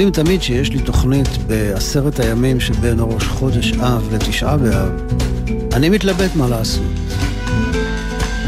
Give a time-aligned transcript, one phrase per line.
[0.00, 4.90] יודעים תמיד שיש לי תוכנית בעשרת הימים שבין ראש חודש אב לתשעה באב.
[5.72, 6.84] אני מתלבט מה לעשות.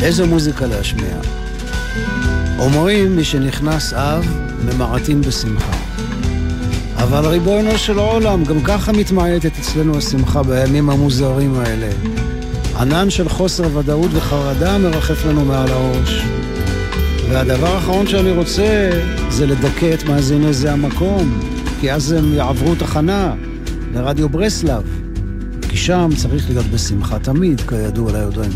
[0.02, 1.16] איזו מוזיקה להשמיע.
[2.58, 4.26] אומרים, מי שנכנס אב,
[4.64, 5.72] ממעטים בשמחה.
[6.96, 11.90] אבל ריבונו של עולם, גם ככה מתמעטת אצלנו השמחה בימים המוזרים האלה.
[12.78, 16.22] ענן של חוסר ודאות וחרדה מרחף לנו מעל הראש.
[17.30, 18.90] והדבר האחרון שאני רוצה
[19.30, 21.40] זה לדכא את מאזיני זה המקום,
[21.80, 23.34] כי אז הם יעברו תחנה
[23.94, 24.82] לרדיו ברסלב,
[25.68, 28.52] כי שם צריך להיות בשמחה תמיד, כידוע ליודעים.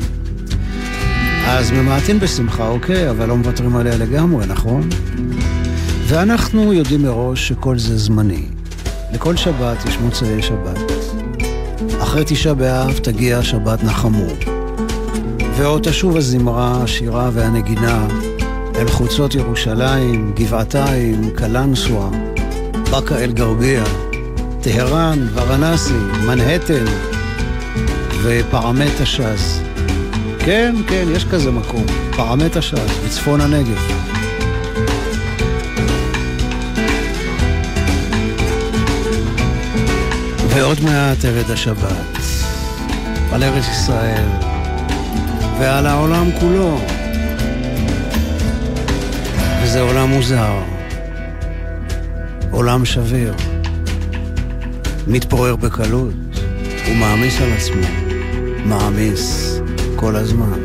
[1.47, 4.89] אז ממעטים בשמחה, אוקיי, אבל לא מוותרים עליה לגמרי, נכון?
[6.07, 8.47] ואנחנו יודעים מראש שכל זה זמני.
[9.13, 10.79] לכל שבת יש מוצאי שבת.
[12.03, 14.27] אחרי תשעה באב תגיע שבת נחמו.
[15.57, 18.07] ועוד תשוב הזמרה, השירה והנגינה
[18.77, 22.09] אל חוצות ירושלים, גבעתיים, קלנסווה,
[22.91, 23.85] באקה אל-גרבייה,
[24.61, 25.95] טהרן, ורנסי,
[26.27, 26.85] מנהטן
[28.23, 29.63] ופרמט הש"ז.
[30.39, 31.85] כן, כן, יש כזה מקום,
[32.17, 34.05] פרמט הש"ז, בצפון הנגב.
[40.49, 42.19] ועוד מעט תרד השבת,
[43.33, 44.29] על ארץ ישראל
[45.59, 46.94] ועל העולם כולו.
[49.75, 50.63] וזה עולם מוזר,
[52.51, 53.35] עולם שביר,
[55.07, 56.15] מתפורר בקלות,
[56.87, 57.87] הוא מעמיס על עצמו,
[58.65, 59.55] מעמיס
[59.97, 60.59] כל הזמן.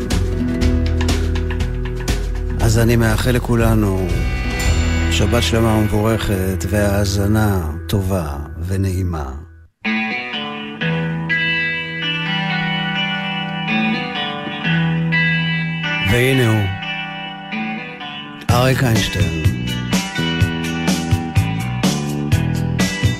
[2.61, 4.07] אז אני מאחל לכולנו
[5.11, 8.37] שבת שלמה ומבורכת והאזנה טובה
[8.67, 9.31] ונעימה.
[16.11, 16.78] והנה הוא,
[18.49, 19.43] אריק איינשטיין.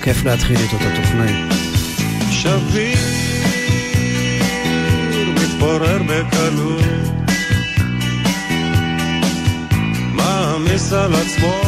[0.01, 1.35] כיף להתחיל איתו את התוכנית.
[2.31, 2.97] שביר
[5.35, 6.84] מתפורר בקלות
[10.13, 11.62] מעמיס על עצמו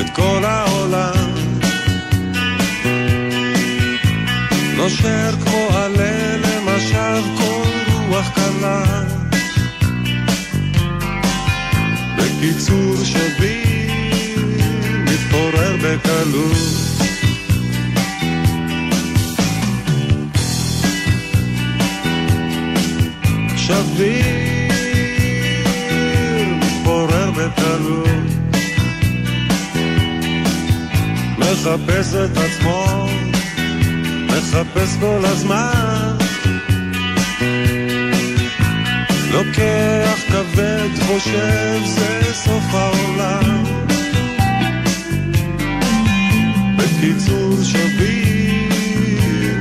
[0.00, 1.34] את כל העולם
[4.76, 7.70] נושר כמו עלה למשב כל
[8.08, 9.23] רוח קלה
[12.36, 14.44] בקיצור שביר
[15.04, 16.56] מתפורר בקלות.
[23.56, 24.24] שביר
[26.56, 28.08] מתפורר בקלות.
[31.38, 33.08] מחפש את עצמו
[34.26, 36.16] מחפש כל הזמן.
[39.32, 39.93] לוקח
[40.34, 43.64] כבד חושב זה סוף העולם
[46.76, 48.74] בקיצור שביר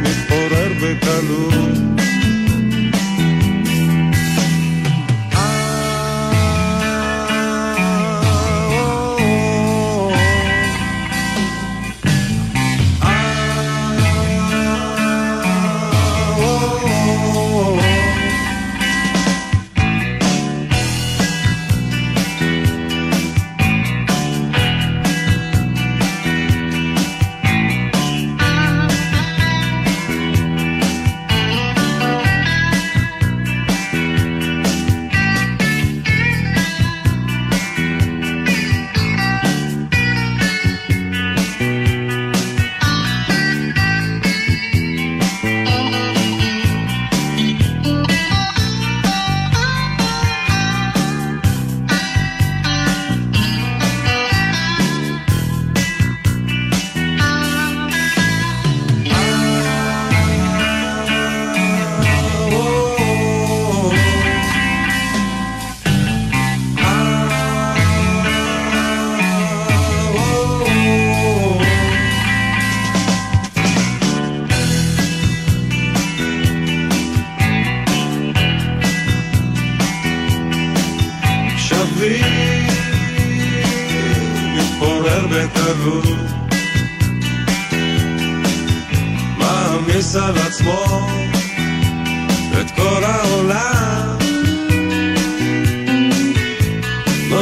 [0.01, 1.72] מתפורר בקלות.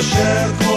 [0.02, 0.71] נושר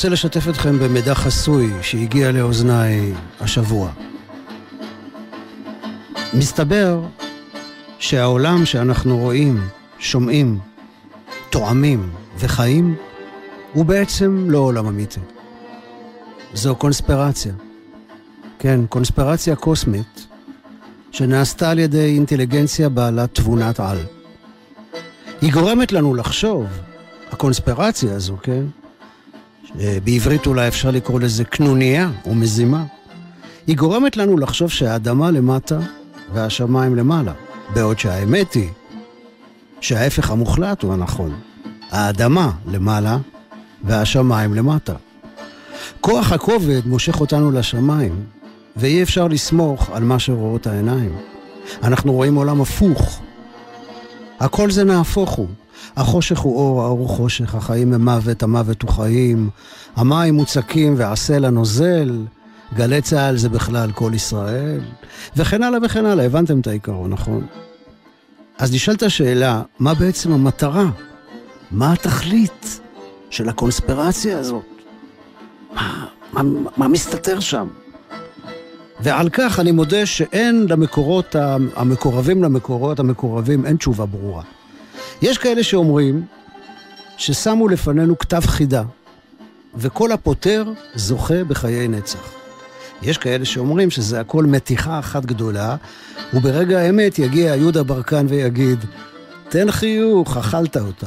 [0.00, 3.90] רוצה לשתף אתכם במידע חסוי שהגיע לאוזניי השבוע.
[6.34, 7.00] מסתבר
[7.98, 9.60] שהעולם שאנחנו רואים,
[9.98, 10.58] שומעים,
[11.50, 12.96] תואמים וחיים,
[13.72, 15.20] הוא בעצם לא עולם אמיתי.
[16.54, 17.52] זו קונספירציה.
[18.58, 20.26] כן, קונספירציה קוסמית
[21.10, 23.98] שנעשתה על ידי אינטליגנציה בעלת תבונת על.
[25.40, 26.66] היא גורמת לנו לחשוב,
[27.30, 28.79] הקונספירציה הזו, כן?
[29.74, 32.84] בעברית אולי אפשר לקרוא לזה קנוניה או מזימה.
[33.66, 35.78] היא גורמת לנו לחשוב שהאדמה למטה
[36.32, 37.32] והשמיים למעלה,
[37.74, 38.68] בעוד שהאמת היא
[39.80, 41.34] שההפך המוחלט הוא הנכון.
[41.90, 43.18] האדמה למעלה
[43.84, 44.94] והשמיים למטה.
[46.00, 48.24] כוח הכובד מושך אותנו לשמיים,
[48.76, 51.16] ואי אפשר לסמוך על מה שרואות העיניים.
[51.82, 53.20] אנחנו רואים עולם הפוך.
[54.40, 55.46] הכל זה נהפוך הוא.
[55.96, 59.50] החושך הוא אור, האור הוא חושך, החיים הם מוות, המוות הוא חיים,
[59.96, 62.24] המים מוצקים והסלע נוזל,
[62.74, 64.80] גלי צה"ל זה בכלל כל ישראל,
[65.36, 67.46] וכן הלאה וכן הלאה, הבנתם את העיקרון, נכון?
[68.58, 70.90] אז נשאלת השאלה, מה בעצם המטרה?
[71.70, 72.80] מה התכלית
[73.30, 74.64] של הקונספירציה הזאת?
[75.74, 76.42] מה, מה,
[76.76, 77.68] מה מסתתר שם?
[79.00, 81.36] ועל כך אני מודה שאין למקורות,
[81.76, 84.42] המקורבים למקורות המקורבים, אין תשובה ברורה.
[85.22, 86.24] יש כאלה שאומרים
[87.16, 88.82] ששמו לפנינו כתב חידה,
[89.74, 90.64] וכל הפותר
[90.94, 92.32] זוכה בחיי נצח.
[93.02, 95.76] יש כאלה שאומרים שזה הכל מתיחה אחת גדולה,
[96.34, 98.84] וברגע האמת יגיע יהודה ברקן ויגיד,
[99.48, 101.06] תן חיוך, אכלת אותה.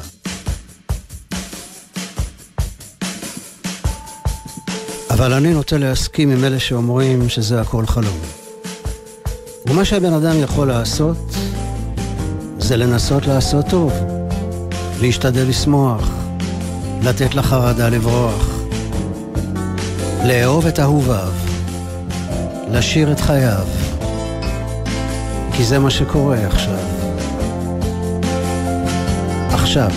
[5.09, 8.19] אבל אני נוטה להסכים עם אלה שאומרים שזה הכל חלום.
[9.67, 11.17] ומה שהבן אדם יכול לעשות,
[12.73, 13.93] זה לנסות לעשות טוב,
[15.01, 16.09] להשתדל לשמוח,
[17.03, 18.49] לתת לחרדה לברוח,
[20.25, 21.31] לאהוב את אהוביו,
[22.71, 23.65] לשיר את חייו,
[25.53, 26.79] כי זה מה שקורה עכשיו.
[29.51, 29.91] עכשיו.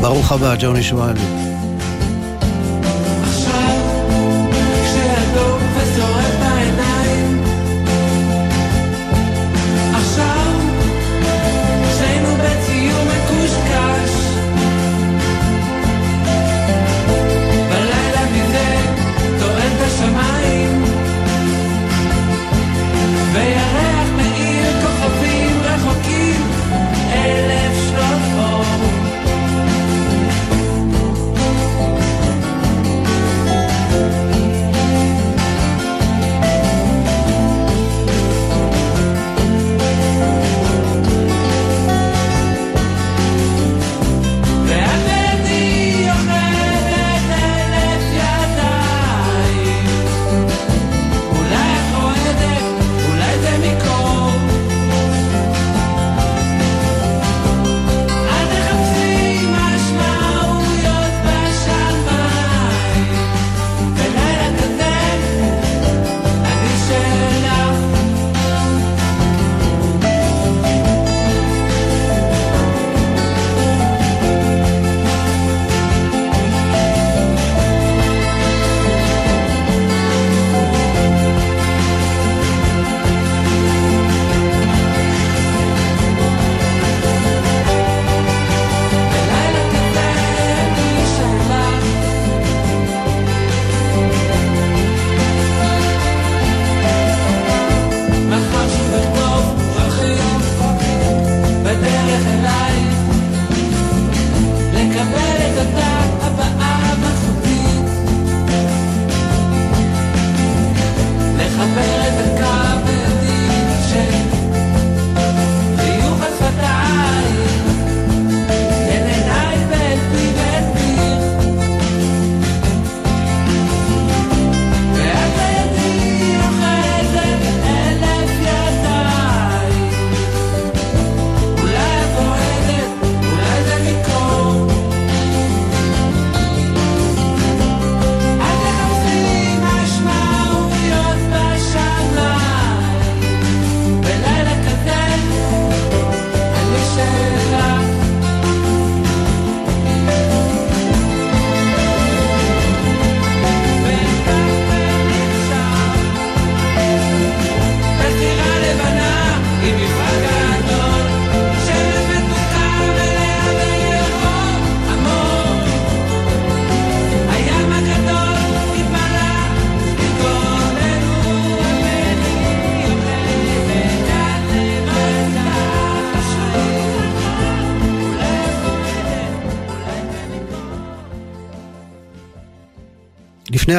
[0.00, 1.49] ברוך הבא, ג'וני שואלי.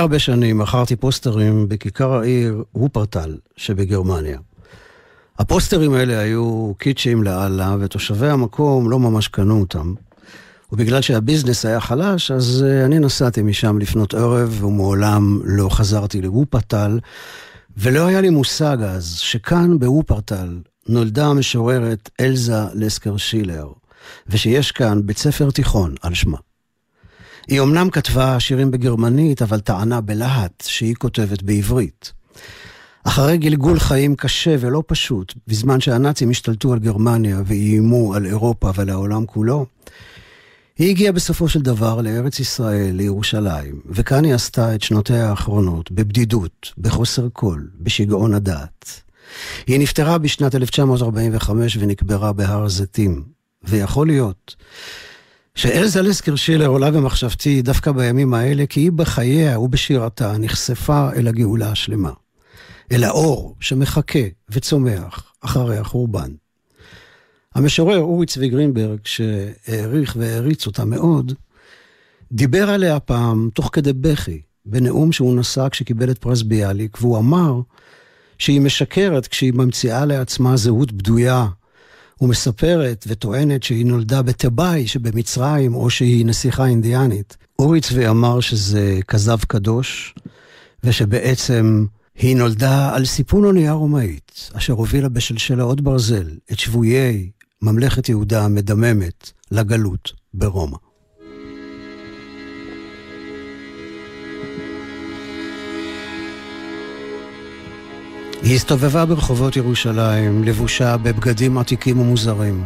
[0.01, 4.39] הרבה שנים מכרתי פוסטרים בכיכר העיר וופרטל שבגרמניה.
[5.39, 9.93] הפוסטרים האלה היו קיצ'ים לאללה, ותושבי המקום לא ממש קנו אותם.
[10.71, 16.99] ובגלל שהביזנס היה חלש, אז אה, אני נסעתי משם לפנות ערב, ומעולם לא חזרתי לוופרטל,
[17.77, 23.67] ולא היה לי מושג אז שכאן בוופרטל נולדה המשוררת אלזה לסקר שילר,
[24.27, 26.37] ושיש כאן בית ספר תיכון על שמה.
[27.47, 32.11] היא אמנם כתבה שירים בגרמנית, אבל טענה בלהט שהיא כותבת בעברית.
[33.03, 38.89] אחרי גלגול חיים קשה ולא פשוט, בזמן שהנאצים השתלטו על גרמניה ואיימו על אירופה ועל
[38.89, 39.65] העולם כולו,
[40.77, 46.73] היא הגיעה בסופו של דבר לארץ ישראל, לירושלים, וכאן היא עשתה את שנותיה האחרונות, בבדידות,
[46.77, 49.01] בחוסר קול, בשיגעון הדעת.
[49.67, 53.23] היא נפטרה בשנת 1945 ונקברה בהר הזיתים,
[53.63, 54.55] ויכול להיות
[55.55, 61.71] שאלזה לסקר שילר עולה במחשבתי דווקא בימים האלה, כי היא בחייה ובשירתה נחשפה אל הגאולה
[61.71, 62.11] השלמה.
[62.91, 66.31] אל האור שמחכה וצומח אחרי החורבן.
[67.55, 71.33] המשורר אורי צבי גרינברג, שהעריך והעריץ אותה מאוד,
[72.31, 77.61] דיבר עליה פעם תוך כדי בכי, בנאום שהוא נשא כשקיבל את פרס ביאליק, והוא אמר
[78.37, 81.47] שהיא משקרת כשהיא ממציאה לעצמה זהות בדויה,
[82.21, 87.37] ומספרת וטוענת שהיא נולדה בתיבאי שבמצרים, או שהיא נסיכה אינדיאנית.
[87.59, 90.15] אורי צבי אמר שזה כזב קדוש,
[90.83, 91.85] ושבעצם
[92.15, 97.29] היא נולדה על סיפון אונייה רומאית, אשר הובילה בשלשלאות ברזל את שבויי
[97.61, 100.77] ממלכת יהודה המדממת לגלות ברומא.
[108.43, 112.63] היא הסתובבה ברחובות ירושלים, לבושה בבגדים עתיקים ומוזרים.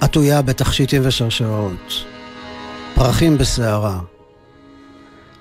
[0.00, 2.04] עטויה בתכשיטים ושרשראות,
[2.94, 4.00] פרחים בסערה.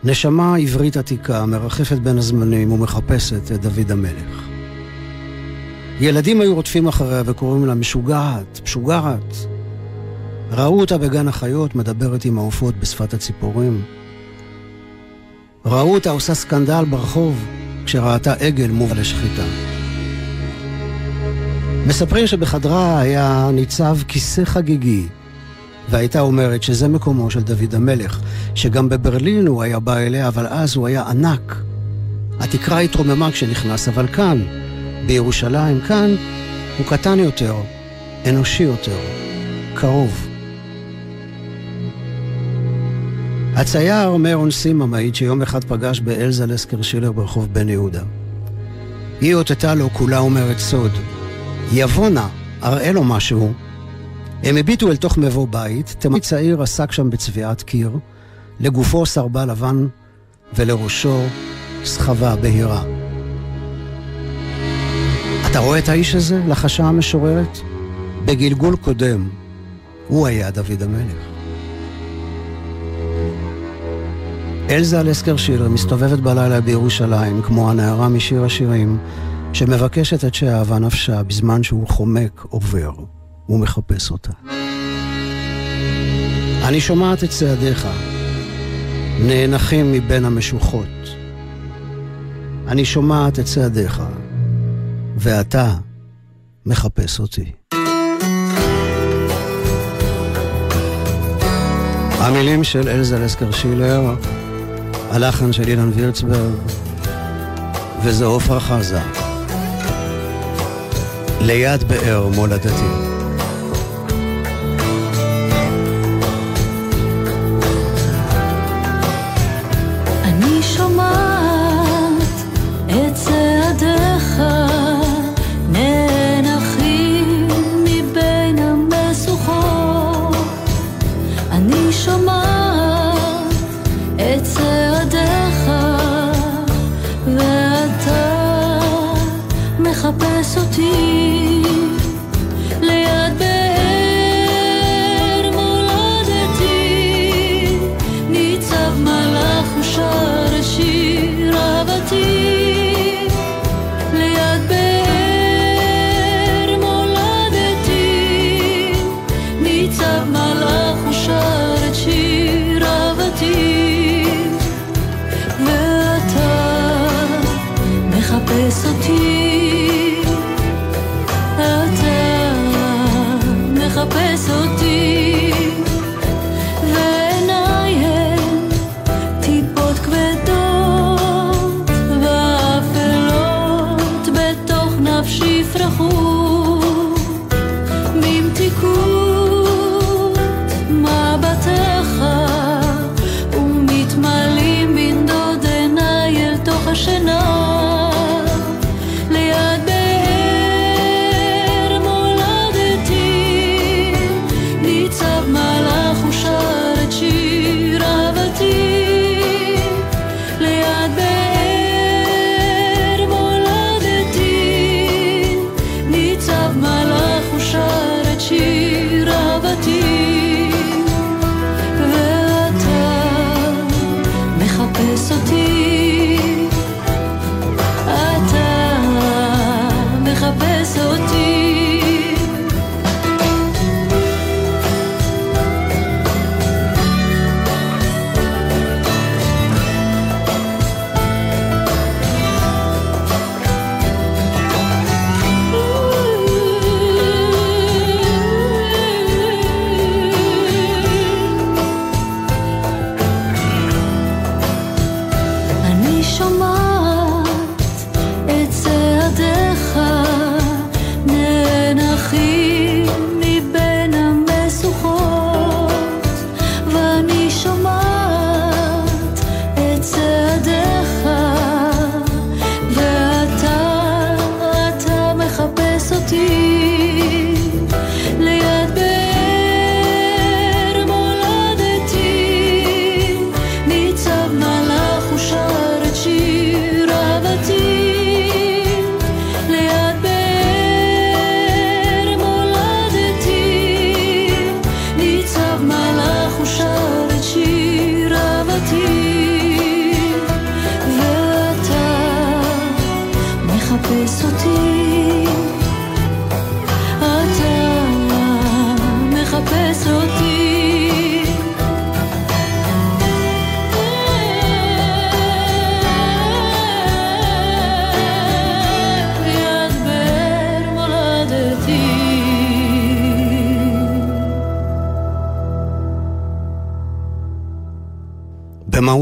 [0.04, 4.44] נשמה עברית עתיקה מרחפת בין הזמנים ומחפשת את דוד המלך.
[6.00, 9.36] ילדים היו רודפים אחריה וקוראים לה משוגעת, משוגעת.
[10.52, 13.82] ראו אותה בגן החיות מדברת עם העופות בשפת הציפורים.
[15.66, 17.46] ראו אותה עושה סקנדל ברחוב
[17.88, 19.44] כשראתה עגל מובא לשחיטה.
[21.86, 25.08] מספרים שבחדרה היה ניצב כיסא חגיגי,
[25.90, 28.20] והייתה אומרת שזה מקומו של דוד המלך,
[28.56, 31.56] שגם בברלין הוא היה בא אליה, אבל אז הוא היה ענק.
[32.40, 34.42] התקרה התרוממה כשנכנס, אבל כאן,
[35.06, 36.16] בירושלים, כאן,
[36.78, 37.56] הוא קטן יותר,
[38.30, 38.98] אנושי יותר,
[39.76, 40.27] קרוב.
[43.60, 48.02] הצייר מרון סימה מעיד שיום אחד פגש באלזה לסקר שילר ברחוב בן יהודה.
[49.22, 50.92] היא אותתה לו כולה אומרת סוד.
[51.72, 52.28] יבוא נא,
[52.64, 53.54] אראה לו משהו.
[54.44, 57.92] הם הביטו אל תוך מבוא בית, תמיד צעיר עסק שם בצביעת קיר,
[58.60, 59.88] לגופו סרבה לבן
[60.54, 61.22] ולראשו
[61.84, 62.84] סחבה בהירה.
[65.52, 66.42] אתה רואה את האיש הזה?
[66.48, 67.58] לחשה המשוררת.
[68.26, 69.30] בגלגול קודם,
[70.08, 71.37] הוא היה דוד המלך.
[74.70, 78.98] אלזה לסקר שיר מסתובבת בלילה בירושלים, כמו הנערה משיר השירים,
[79.54, 82.92] שמבקשת את שאהבה נפשה בזמן שהוא חומק עובר
[83.50, 84.32] ומחפש אותה.
[86.68, 87.88] אני שומעת את צעדיך,
[89.20, 90.88] נאנחים מבין המשוחות.
[92.68, 94.04] אני שומעת את צעדיך,
[95.18, 95.74] ואתה
[96.66, 97.52] מחפש אותי.
[102.20, 104.16] המילים של אלזה לסקר שילר,
[105.12, 106.54] הלחן של אילן וירצברג,
[108.04, 109.00] וזה עופרה חזה.
[111.42, 113.17] ליד באר מולדתי.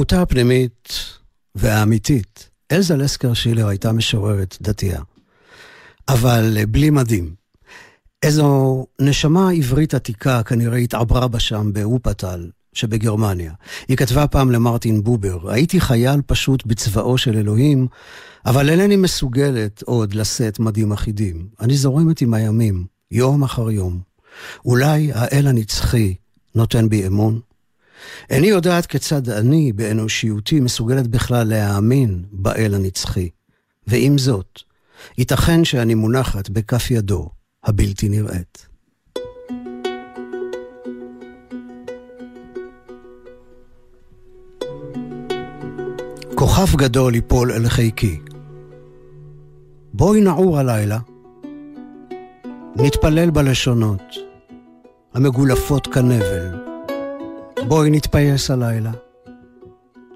[0.05, 0.89] במהותה הפנימית
[1.55, 5.01] והאמיתית, אלזה לסקר שילר הייתה משוררת דתייה,
[6.07, 7.33] אבל בלי מדים.
[8.23, 13.53] איזו נשמה עברית עתיקה כנראה התעברה בה שם באופטל שבגרמניה.
[13.87, 17.87] היא כתבה פעם למרטין בובר, הייתי חייל פשוט בצבאו של אלוהים,
[18.45, 21.47] אבל אינני מסוגלת עוד לשאת מדים אחידים.
[21.59, 23.99] אני זורמת עם הימים, יום אחר יום.
[24.65, 26.15] אולי האל הנצחי
[26.55, 27.39] נותן בי אמון?
[28.29, 33.29] איני יודעת כיצד אני, באנושיותי, מסוגלת בכלל להאמין באל הנצחי.
[33.87, 34.59] ועם זאת,
[35.17, 37.29] ייתכן שאני מונחת בכף ידו
[37.63, 38.67] הבלתי נראית.
[46.35, 48.19] כוכב גדול ייפול אל חיקי.
[49.93, 50.99] בואי נעור הלילה,
[52.75, 54.03] נתפלל בלשונות,
[55.13, 56.64] המגולפות כנבל.
[57.67, 58.91] בואי נתפייס הלילה.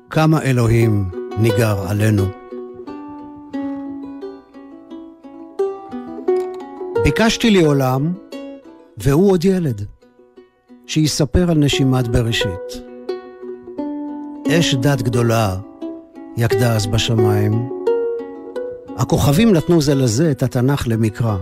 [0.10, 2.24] כמה אלוהים ניגר עלינו.
[7.04, 8.14] ביקשתי לי עולם,
[8.98, 9.86] והוא עוד ילד,
[10.88, 12.84] שיספר על נשימת בראשית.
[14.48, 15.58] אש דת גדולה
[16.38, 17.70] יקדה אז בשמיים.
[18.98, 21.38] הכוכבים נתנו זה לזה את התנ"ך למקרא.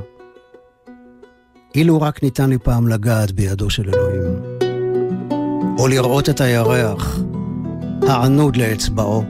[1.76, 4.47] אילו רק ניתן לי פעם לגעת בידו של אלוהים.
[5.80, 7.20] או לראות את הירח,
[8.08, 9.24] הענוד לאצבעו.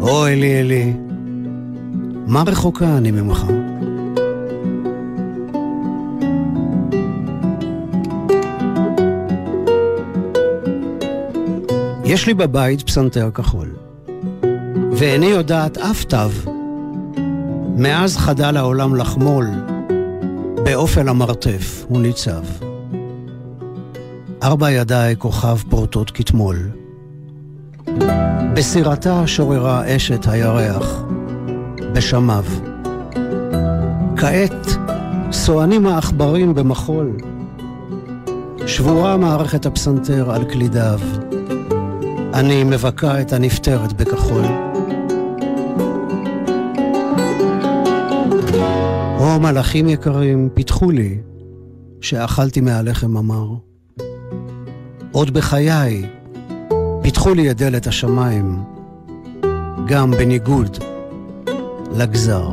[0.00, 0.92] או אלי אלי,
[2.26, 3.46] מה רחוקה אני ממך?
[12.04, 13.68] יש לי בבית פסנתר כחול,
[14.92, 16.16] ואיני יודעת אף תו.
[17.76, 19.46] מאז חדל העולם לחמול,
[20.64, 22.63] באופן המרתף הוא ניצב.
[24.44, 26.70] ארבע ידיי כוכב פורטות כתמול.
[28.54, 31.04] בסירתה שוררה אשת הירח,
[31.92, 32.44] בשמיו.
[34.16, 34.66] כעת
[35.32, 37.16] סוענים העכברים במחול.
[38.66, 41.00] שבורה מערכת הפסנתר על קלידיו.
[42.34, 44.44] אני מבכה את הנפטרת בכחול.
[49.18, 51.18] או מלאכים יקרים, פיתחו לי
[52.00, 53.73] שאכלתי מהלחם המר.
[55.14, 56.06] עוד בחיי
[57.02, 58.62] פיתחו לי את דלת השמיים,
[59.86, 60.78] גם בניגוד
[61.96, 62.48] לגזר.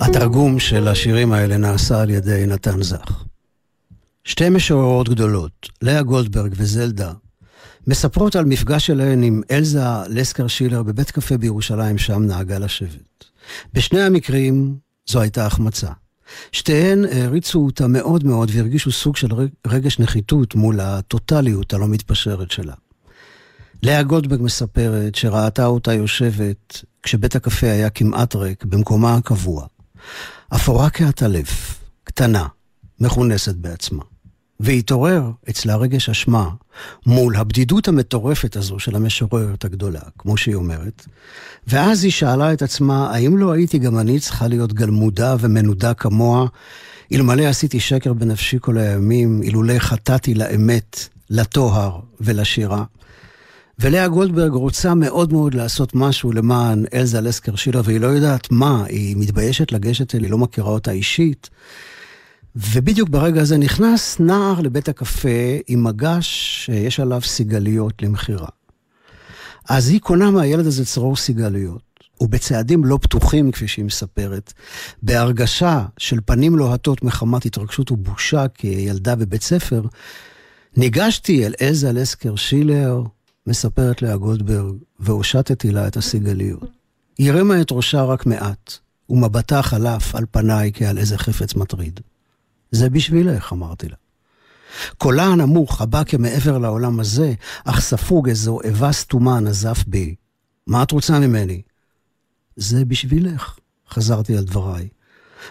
[0.00, 3.25] התרגום של השירים האלה נעשה על ידי נתן זך.
[4.36, 7.12] שתי משוררות גדולות, לאה גולדברג וזלדה,
[7.86, 13.24] מספרות על מפגש שלהן עם אלזה לסקר שילר בבית קפה בירושלים, שם נהגה לשבת.
[13.72, 14.76] בשני המקרים
[15.08, 15.90] זו הייתה החמצה.
[16.52, 19.28] שתיהן העריצו אותה מאוד מאוד והרגישו סוג של
[19.66, 22.74] רגש נחיתות מול הטוטליות הלא מתפשרת שלה.
[23.82, 29.66] לאה גולדברג מספרת שראתה אותה יושבת כשבית הקפה היה כמעט ריק במקומה הקבוע.
[30.54, 32.46] אפורה כעטלף, קטנה,
[33.00, 34.02] מכונסת בעצמה.
[34.60, 36.48] והתעורר אצלה רגש אשמה
[37.06, 41.06] מול הבדידות המטורפת הזו של המשוררת הגדולה, כמו שהיא אומרת.
[41.66, 46.46] ואז היא שאלה את עצמה, האם לא הייתי גם אני צריכה להיות גלמודה ומנודה כמוה,
[47.12, 52.84] אלמלא עשיתי שקר בנפשי כל הימים, אילולא חטאתי לאמת, לטוהר ולשירה.
[53.78, 58.84] ולאה גולדברג רוצה מאוד מאוד לעשות משהו למען אלזה לסקר שילר, והיא לא יודעת מה,
[58.84, 61.50] היא מתביישת לגשת אליה, היא לא מכירה אותה אישית.
[62.56, 65.28] ובדיוק ברגע הזה נכנס נער לבית הקפה
[65.66, 66.26] עם מגש
[66.64, 68.48] שיש עליו סיגליות למכירה.
[69.68, 71.82] אז היא קונה מהילד הזה צרור סיגליות,
[72.20, 74.52] ובצעדים לא פתוחים, כפי שהיא מספרת,
[75.02, 79.82] בהרגשה של פנים לוהטות מחמת התרגשות ובושה כילדה בבית ספר,
[80.76, 83.02] ניגשתי אל עזה לסקר שילר,
[83.46, 86.70] מספרת לאה גולדברג, והושטתי לה את הסיגליות.
[87.18, 88.72] היא הרימה את ראשה רק מעט,
[89.10, 92.00] ומבטה חלף על פניי כעל איזה חפץ מטריד.
[92.70, 93.96] זה בשבילך, אמרתי לה.
[94.98, 100.14] קולה הנמוך, הבא כמעבר לעולם הזה, אך ספוג איזו איבה סתומה נזף בי.
[100.66, 101.62] מה את רוצה ממני?
[102.56, 103.58] זה בשבילך,
[103.90, 104.88] חזרתי על דבריי.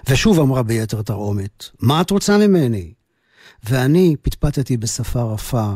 [0.10, 2.94] ושוב אמרה ביתר תרעומת, מה את רוצה ממני?
[3.64, 5.74] ואני פטפטתי בשפה רפה,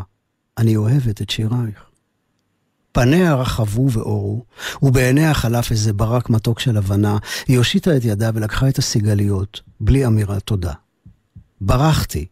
[0.58, 1.84] אני אוהבת את שירייך.
[2.92, 4.46] פניה רחבו ואורו,
[4.82, 10.06] ובעיניה חלף איזה ברק מתוק של הבנה, היא הושיטה את ידה ולקחה את הסיגליות, בלי
[10.06, 10.74] אמירת תודה.
[11.62, 12.26] ברחתי,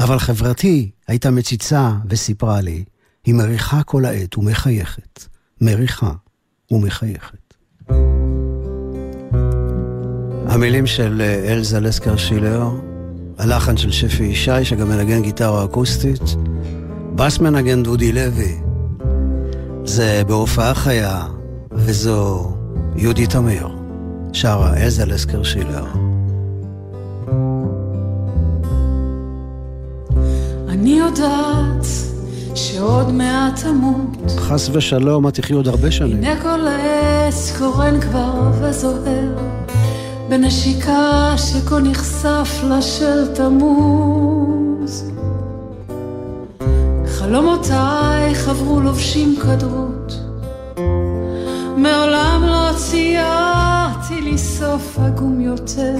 [0.00, 2.84] אבל חברתי הייתה מציצה וסיפרה לי,
[3.24, 5.24] היא מריחה כל העת ומחייכת.
[5.60, 6.12] מריחה
[6.70, 7.54] ומחייכת.
[10.48, 12.70] המילים של אה, אלזה לסקר שילר,
[13.38, 16.22] הלחן של שפי ישי, שגם מנגן גיטרה אקוסטית,
[17.14, 18.58] בס מנגן דודי לוי.
[19.84, 21.26] זה בהופעה חיה,
[21.72, 22.52] וזו
[22.96, 23.68] יהודי תמיר,
[24.32, 26.07] שרה אלזה לסקר שילר.
[30.80, 31.86] אני יודעת
[32.54, 34.30] שעוד מעט אמות.
[34.36, 36.16] חס ושלום, את תחי עוד הרבה שנים.
[36.16, 39.38] הנה כל עץ קורן כבר וזוהר,
[40.28, 45.10] בנשיקה שכה נחשף לה של תמוז.
[47.06, 50.20] חלומותיי חברו לובשים כדרות,
[51.76, 55.98] מעולם לא ציירתי לי סוף עגום יותר,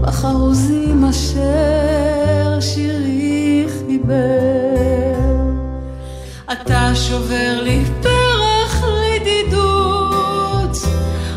[0.00, 5.18] בחרוזים אשר שירי חיבר.
[6.52, 10.76] אתה שובר לי פרח לידידות,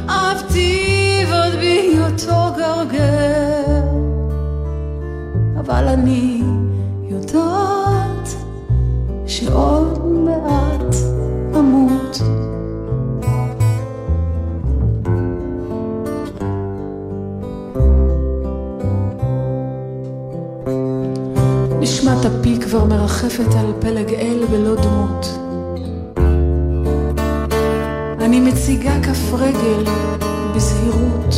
[0.09, 3.81] אהבתי ועוד בהיותו גרגר.
[5.59, 6.41] אבל אני
[7.09, 7.50] יודעת
[22.71, 25.27] כבר מרחפת על פלג אל בלא דמות.
[28.21, 29.83] אני מציגה כף רגל
[30.55, 31.35] בזהירות.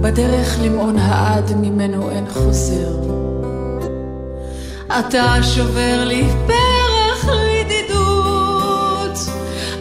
[0.00, 2.96] בדרך למעון העד ממנו אין חוזר.
[4.98, 9.18] אתה שובר לי פרח לידידות,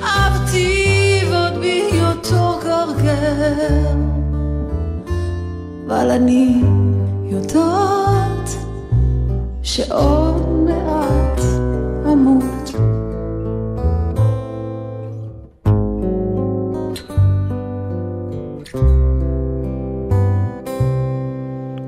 [0.04, 4.01] אהבתי ועוד בהיותו גרגר.
[5.92, 6.62] אבל אני
[7.30, 8.50] יודעת
[9.64, 11.42] שעוד מעט
[12.14, 12.44] אמות.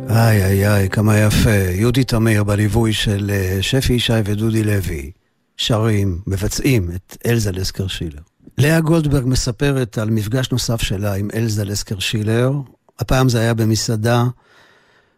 [0.10, 1.50] איי איי איי, כמה יפה.
[1.50, 5.12] יהודי תמיר בליווי של אה, שפי ישי ודודי לוי,
[5.58, 8.22] שרים, מבצעים את אלזה לסקר שילר.
[8.58, 12.52] לאה גולדברג מספרת על מפגש נוסף שלה עם אלזה לסקר שילר.
[13.00, 14.24] הפעם זה היה במסעדה.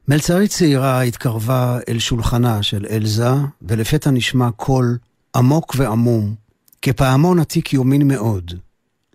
[0.08, 3.30] מלצרית צעירה התקרבה אל שולחנה של אלזה,
[3.62, 4.98] ולפתע נשמע קול
[5.36, 6.36] עמוק ועמום,
[6.82, 8.54] כפעמון עתיק יומין מאוד.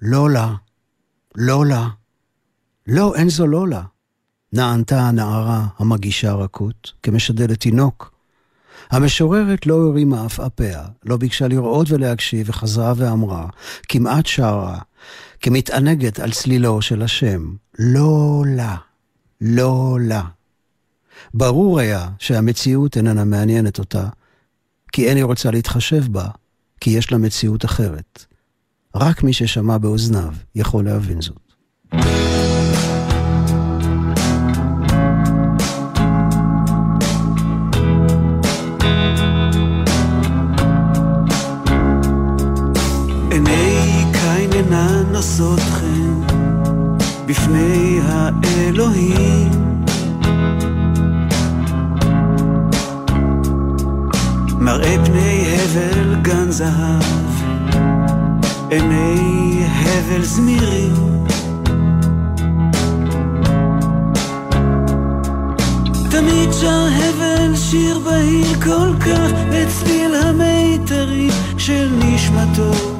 [0.02, 0.54] לולה,
[1.34, 1.88] לולה,
[2.86, 3.82] לא, אין זו לולה.
[4.52, 8.09] נענתה הנערה המגישה רכות, כמשדלת תינוק.
[8.90, 13.46] המשוררת לא הרימה אף אפיה, לא ביקשה לראות ולהקשיב, וחזרה ואמרה,
[13.88, 14.78] כמעט שרה,
[15.40, 18.76] כמתענגת על צלילו של השם, לא לה,
[19.40, 20.22] לא לה.
[21.34, 24.08] ברור היה שהמציאות איננה מעניינת אותה,
[24.92, 26.28] כי אין היא רוצה להתחשב בה,
[26.80, 28.24] כי יש לה מציאות אחרת.
[28.94, 31.52] רק מי ששמע באוזניו יכול להבין זאת.
[45.20, 46.20] נושאות חן
[47.26, 49.50] בפני האלוהים.
[54.58, 57.02] מראה פני הבל גן זהב,
[58.70, 60.94] עיני הבל זמירים.
[66.10, 72.99] תמיד שר הבל שיר בהיר כל כך בצליל המיתרים של נשמתו.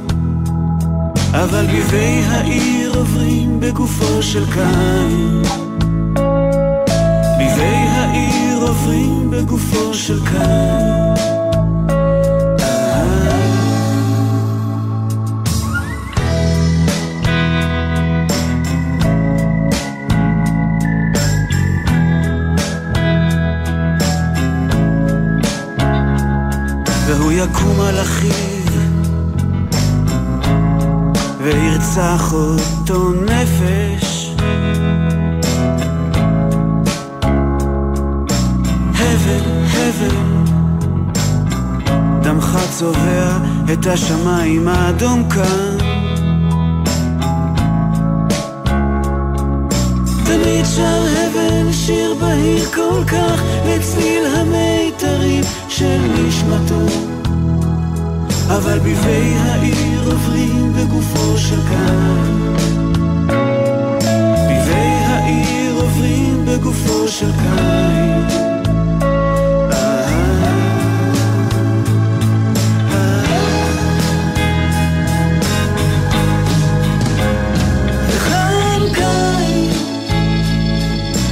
[1.33, 5.43] אבל ביבי העיר עוברים בגופו של קין.
[7.38, 11.14] ביבי העיר עוברים בגופו של קין.
[27.07, 28.50] והוא יקום על אחיו
[31.42, 34.35] וירצח אותו נפש.
[38.94, 39.40] הבל,
[39.72, 40.16] הבל,
[42.22, 43.38] דמך צובע
[43.72, 45.76] את השמיים האדום כאן.
[50.24, 57.19] תמיד שר הבל שיר בהיר כל כך לצליל המיתרים של נשמתו.
[58.57, 62.57] אבל ביבי העיר עוברים בגופו של קם.
[64.49, 68.41] ביבי העיר עוברים בגופו של קין.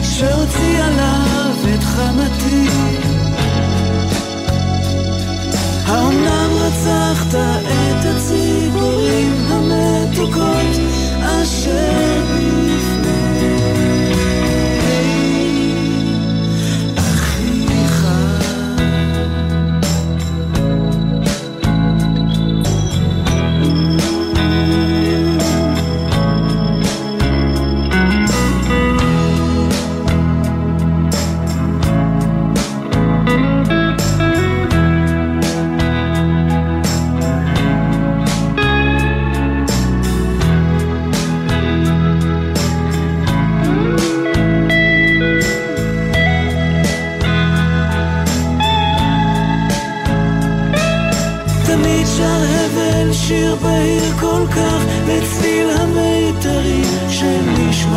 [0.02, 1.18] שהוציא עליו
[6.78, 10.76] רצחת את הציפורים המתוקות
[11.20, 12.27] אשר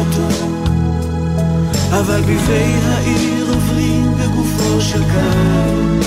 [0.01, 0.45] נשמתו
[1.99, 5.99] אבל ביבי העיר עוברים בגופו של קין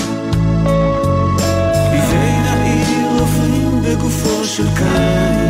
[1.91, 5.44] ביבי העיר עוברים בגופו של קין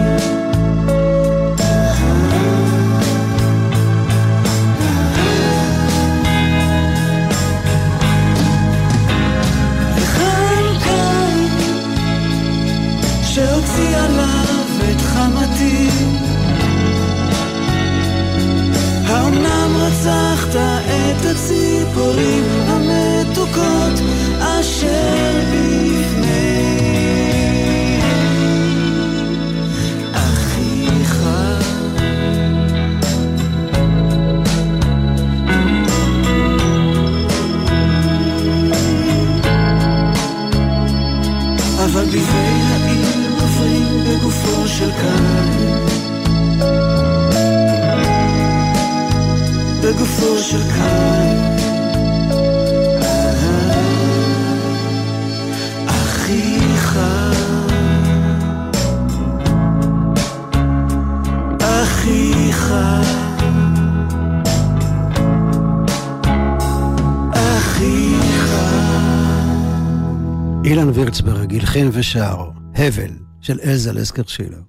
[70.76, 73.12] אילן וירצברג הלחין ושר, הבל.
[73.42, 74.60] של אלזה לסקר שילר.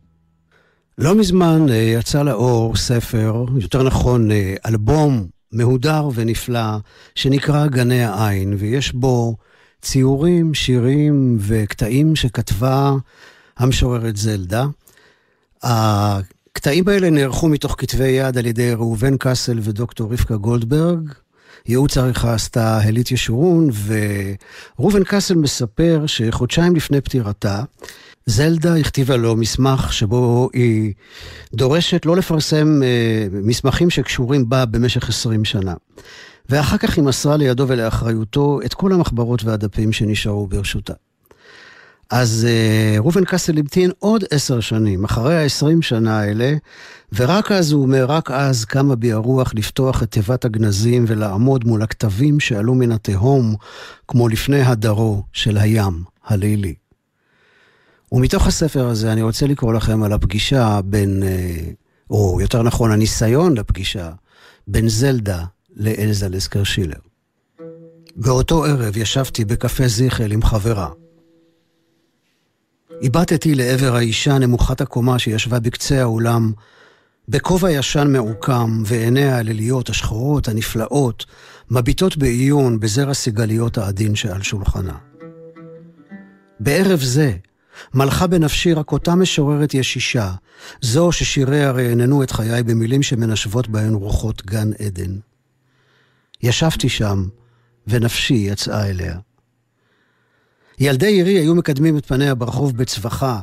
[0.99, 6.77] לא מזמן אה, יצא לאור ספר, יותר נכון אה, אלבום מהודר ונפלא,
[7.14, 9.37] שנקרא גני העין, ויש בו
[9.83, 12.92] ציורים, שירים וקטעים שכתבה
[13.57, 14.66] המשוררת זלדה.
[15.62, 21.12] הקטעים האלה נערכו מתוך כתבי יד על ידי ראובן קאסל ודוקטור רבקה גולדברג.
[21.68, 23.68] ייעוץ עריכה עשתה הלית ישורון,
[24.76, 27.62] וראובן קאסל מספר שחודשיים לפני פטירתה,
[28.26, 30.92] זלדה הכתיבה לו מסמך שבו היא
[31.55, 35.74] דורשת לא לפרסם אה, מסמכים שקשורים בה במשך 20 שנה.
[36.48, 40.94] ואחר כך היא מסרה לידו ולאחריותו את כל המחברות והדפים שנשארו ברשותה.
[42.11, 46.55] אז אה, ראובן קאסל המתין עוד עשר שנים, אחרי ה-20 שנה האלה,
[47.12, 51.83] ורק אז, הוא אומר, רק אז קמה בי הרוח לפתוח את תיבת הגנזים ולעמוד מול
[51.83, 53.55] הכתבים שעלו מן התהום,
[54.09, 56.75] כמו לפני הדרו של הים הלילי.
[58.12, 61.71] ומתוך הספר הזה אני רוצה לקרוא לכם על הפגישה בין, אה,
[62.11, 64.11] או יותר נכון, הניסיון לפגישה
[64.69, 65.45] בין זלדה
[65.77, 66.99] לאלזה לסקר שילר.
[68.16, 70.88] באותו ערב ישבתי בקפה זיכל עם חברה.
[73.03, 76.53] הבטתי לעבר האישה נמוכת הקומה שישבה בקצה האולם,
[77.29, 81.25] בכובע ישן מעוקם, ועיניה הליליות השחורות, הנפלאות,
[81.71, 84.95] מביטות בעיון בזר הסיגליות העדין שעל שולחנה.
[86.61, 87.33] בערב זה,
[87.95, 90.33] מלכה בנפשי רק אותה משוררת ישישה,
[90.81, 95.19] זו ששיריה רעננו את חיי במילים שמנשבות בהן רוחות גן עדן.
[96.43, 97.29] ישבתי שם,
[97.87, 99.19] ונפשי יצאה אליה.
[100.79, 103.41] ילדי עירי היו מקדמים את פניה ברחוב בצווחה.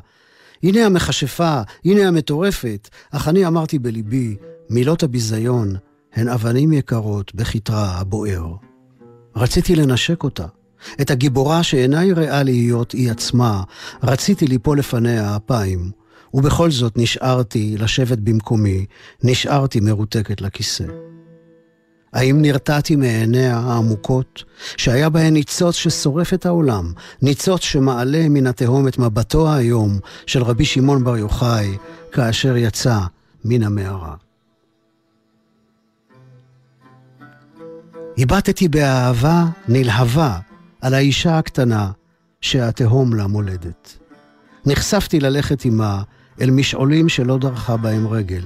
[0.64, 4.36] הנה המכשפה, הנה המטורפת, אך אני אמרתי בליבי,
[4.70, 5.76] מילות הביזיון
[6.14, 8.56] הן אבנים יקרות בכתרה הבוער.
[9.36, 10.46] רציתי לנשק אותה.
[11.02, 13.64] את הגיבורה שאינה יראה להיות היא עצמה,
[14.04, 15.92] רציתי ליפול לפניה אפיים,
[16.34, 18.86] ובכל זאת נשארתי לשבת במקומי,
[19.24, 21.13] נשארתי מרותקת לכיסא.
[22.14, 24.44] האם נרתעתי מעיניה העמוקות,
[24.78, 30.66] שהיה בהן ניצוץ ששורף את העולם, ניצוץ שמעלה מן התהום את מבטו היום של רבי
[30.66, 31.78] שמעון בר יוחאי,
[32.12, 33.00] כאשר יצא
[33.46, 34.16] מן המערה.
[38.18, 40.40] הבטתי באהבה נלהבה
[40.82, 41.92] על האישה הקטנה
[42.42, 43.98] שהתהום לה מולדת.
[44.66, 46.04] נחשפתי ללכת עמה
[46.42, 48.44] אל משעולים שלא דרכה בהם רגל,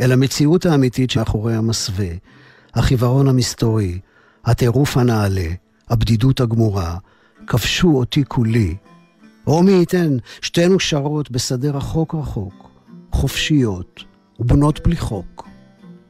[0.00, 2.08] אל המציאות האמיתית שאחורי המסווה,
[2.74, 3.98] החיוורון המסתורי,
[4.44, 5.48] הטירוף הנעלה,
[5.88, 6.98] הבדידות הגמורה,
[7.46, 8.76] כבשו אותי כולי.
[9.46, 12.70] או מי ייתן, שתינו שרות בשדה רחוק רחוק,
[13.12, 14.04] חופשיות
[14.40, 15.48] ובנות בלי חוק,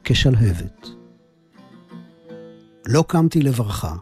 [0.04, 0.88] כשלהבת.
[2.86, 3.94] לא קמתי לברכה.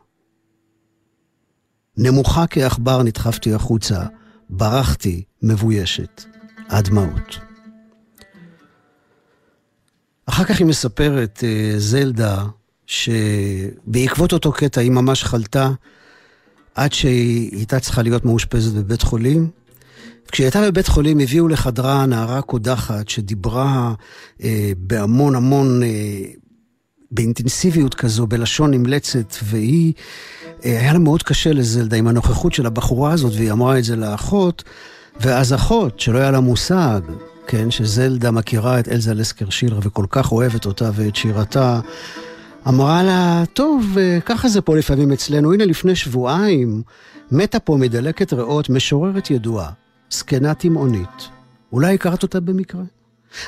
[1.97, 4.07] נמוכה כעכבר נדחפתי החוצה,
[4.51, 6.25] ברחתי מבוישת,
[6.69, 7.48] עד דמעות.
[10.39, 12.45] אחר כך היא מספרת, אה, זלדה,
[12.87, 15.71] שבעקבות אותו קטע היא ממש חלתה
[16.75, 19.51] עד שהיא הייתה צריכה להיות מאושפזת בבית חולים.
[20.33, 23.95] כשהיא הייתה בבית חולים הביאו לחדרה נערה קודחת שדיברה
[24.43, 25.89] אה, בהמון המון, אה,
[27.11, 29.93] באינטנסיביות כזו, בלשון נמלצת, והיא
[30.65, 33.97] אה, היה לה מאוד קשה לזלדה עם הנוכחות של הבחורה הזאת, והיא אמרה את זה
[33.97, 34.65] לאחות,
[35.21, 37.01] ואז אחות, שלא היה לה מושג,
[37.51, 41.81] כן, שזלדה מכירה את אלזה לסקר שילר וכל כך אוהבת אותה ואת שירתה,
[42.69, 45.53] אמרה לה, טוב, אה, ככה זה פה לפעמים אצלנו.
[45.53, 46.83] הנה, לפני שבועיים
[47.33, 49.71] מתה פה מדלקת ריאות משוררת ידועה,
[50.11, 51.29] זקנה תימהונית.
[51.73, 52.83] אולי הכרת אותה במקרה?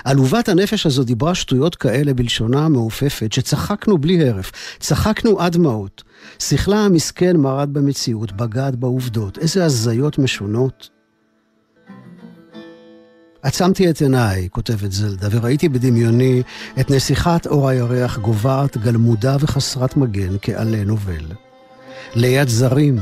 [0.05, 6.03] עלובת הנפש הזו דיברה שטויות כאלה בלשונה המעופפת, שצחקנו בלי הרף, צחקנו עד דמעות.
[6.39, 11.00] שכלה המסכן מרד במציאות, בגד בעובדות, איזה הזיות משונות.
[13.43, 16.43] עצמתי את עיניי, כותבת זלדה, וראיתי בדמיוני
[16.81, 21.27] את נסיכת אור הירח גוועת, גלמודה וחסרת מגן כעלה נובל.
[22.15, 22.99] ליד זרים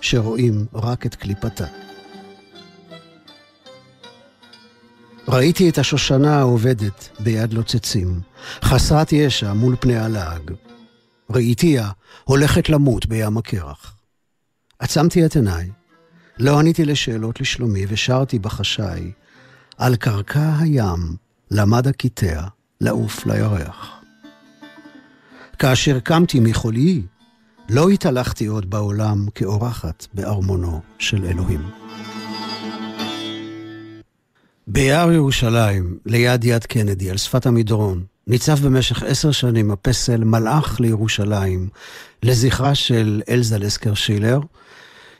[0.00, 1.66] שרואים רק את קליפתה.
[5.28, 8.20] ראיתי את השושנה העובדת ביד לוצצים,
[8.62, 10.52] חסרת ישע מול פני הלעג.
[11.30, 11.90] ראיתיה
[12.24, 13.96] הולכת למות בים הקרח.
[14.78, 15.70] עצמתי את עיניי,
[16.38, 19.12] לא עניתי לשאלות לשלומי ושרתי בחשאי,
[19.78, 21.16] על קרקע הים
[21.50, 22.42] למד הקיטע
[22.80, 23.92] לעוף לירח.
[25.58, 27.02] כאשר קמתי מחולי,
[27.68, 31.62] לא התהלכתי עוד בעולם כאורחת בארמונו של אלוהים.
[34.66, 41.68] ביער ירושלים, ליד יד קנדי, על שפת המדרון, ניצב במשך עשר שנים הפסל מלאך לירושלים,
[42.22, 44.40] לזכרה של אלזה לסקר שילר.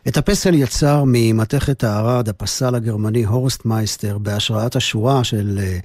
[0.08, 5.78] את הפסל יצר ממתכת הערד הפסל הגרמני הורסט מייסטר בהשראת השורה של אה,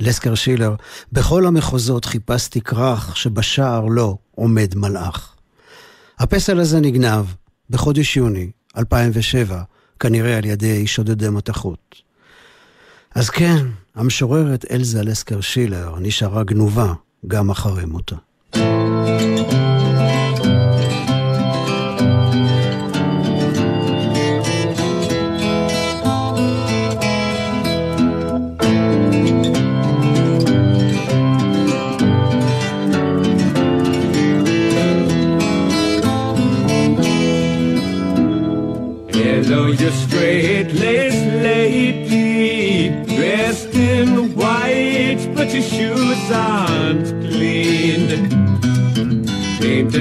[0.00, 0.74] לסקר שילר,
[1.12, 5.34] בכל המחוזות חיפשתי כרך שבשער לו עומד מלאך.
[6.18, 7.24] הפסל הזה נגנב
[7.70, 9.62] בחודש יוני 2007,
[10.00, 11.94] כנראה על ידי שודדי מתכות.
[13.14, 16.92] אז כן, המשוררת אלזה לסקר שילר נשארה גנובה
[17.26, 18.16] גם אחרי מותה.
[18.54, 19.33] Hello,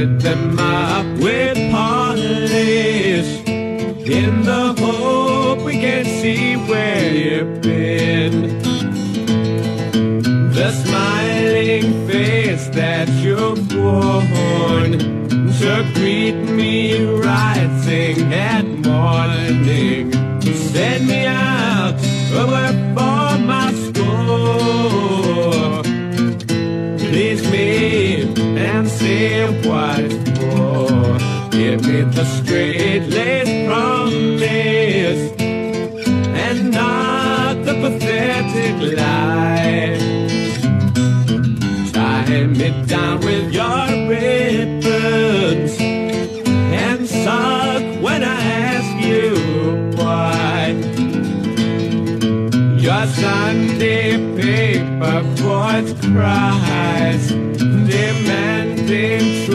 [0.04, 8.60] Painted them up with polish, in the hope we can see where you've been.
[10.52, 15.00] The smiling face that you've worn
[15.60, 20.12] to greet me rising at morning.
[20.42, 21.96] Send me out
[22.34, 22.94] over
[29.66, 31.18] what for.
[31.52, 35.24] Give me the straight laced promise
[36.46, 39.98] and not the pathetic lie.
[41.94, 48.42] Tie me down with your ribbons and suck when I
[48.74, 49.30] ask you
[49.96, 50.74] why.
[52.80, 57.30] Your Sunday paper voice cries,
[57.88, 59.53] demanding truths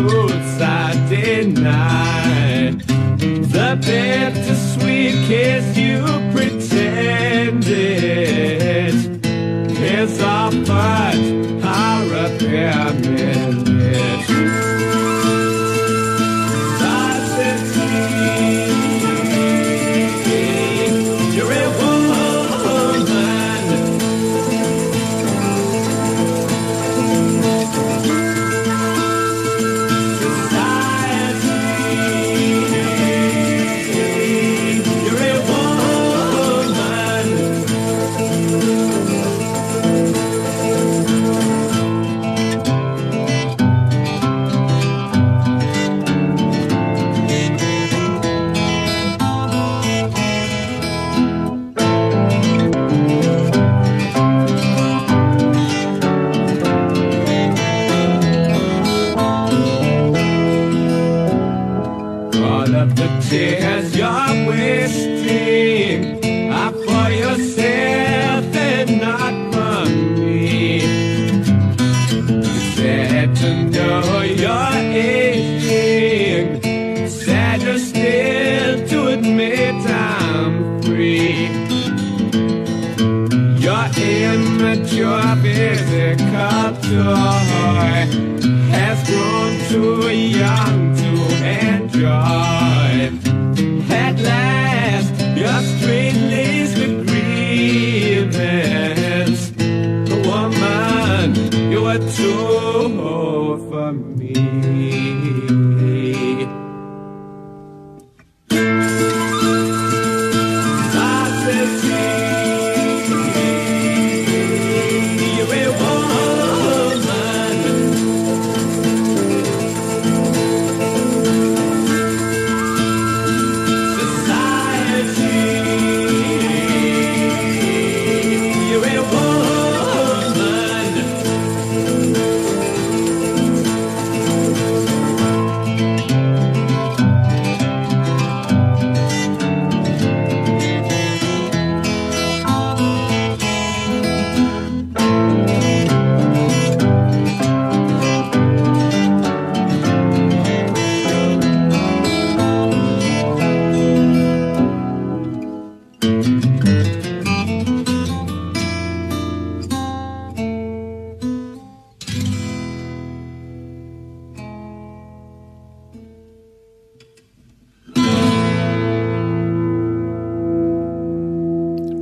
[1.38, 2.72] Deny.
[3.18, 6.02] The bittersweet kiss you
[6.34, 8.17] pretended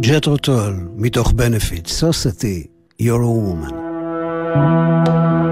[0.05, 2.67] ג'טרו טול, מתוך בנפיט, סוסטי,
[3.01, 5.44] You're a woman.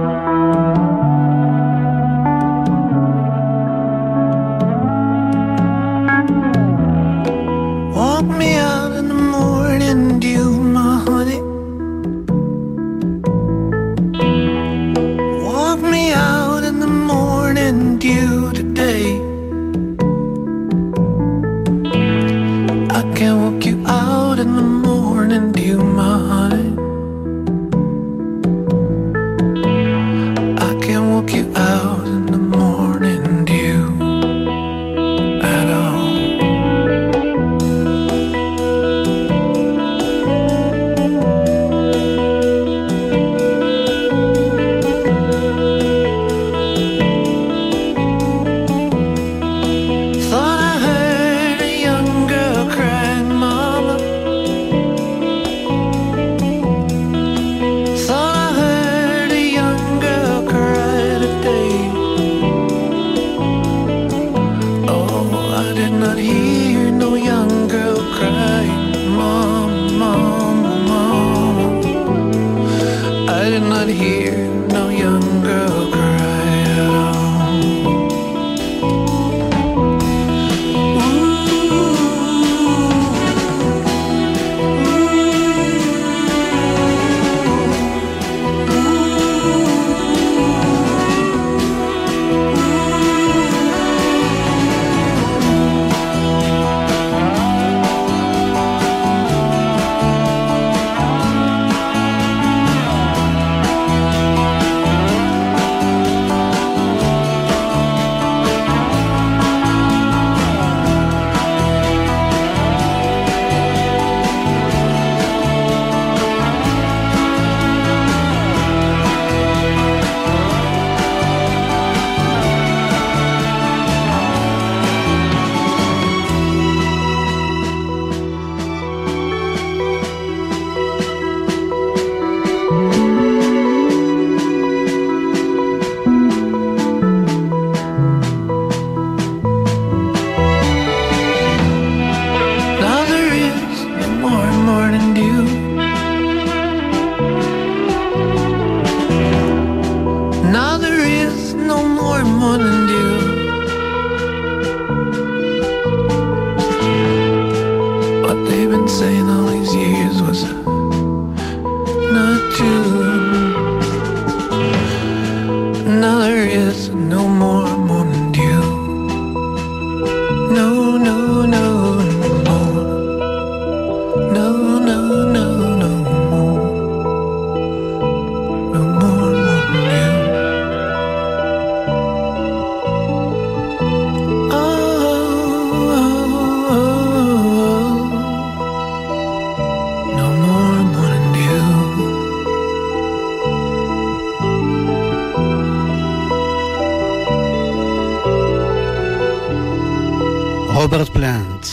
[200.95, 201.67] רוברט פלנט,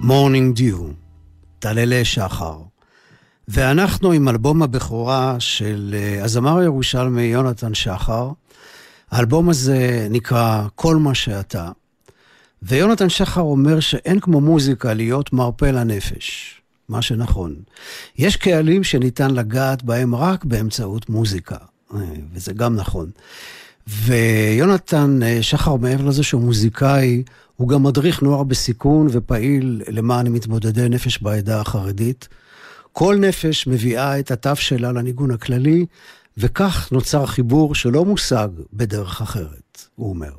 [0.00, 0.86] Morning Dew,
[1.58, 2.58] טללי שחר.
[3.48, 8.30] ואנחנו עם אלבום הבכורה של אה, הזמר הירושלמי יונתן שחר.
[9.10, 11.70] האלבום הזה נקרא כל מה שאתה.
[12.62, 17.54] ויונתן שחר אומר שאין כמו מוזיקה להיות מרפא לנפש, מה שנכון.
[18.18, 21.56] יש קהלים שניתן לגעת בהם רק באמצעות מוזיקה,
[21.94, 22.00] אה,
[22.32, 23.10] וזה גם נכון.
[23.86, 27.22] ויונתן אה, שחר, מעבר לזה שהוא מוזיקאי,
[27.56, 32.28] הוא גם מדריך נוער בסיכון ופעיל למען מתמודדי נפש בעדה החרדית.
[32.92, 35.86] כל נפש מביאה את התו שלה לניגון הכללי,
[36.38, 40.30] וכך נוצר חיבור שלא מושג בדרך אחרת, הוא אומר.